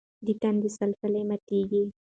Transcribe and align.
د 0.25 0.27
تندي 0.41 0.69
سلاسې 0.75 1.21
ماتېږي. 1.29 1.83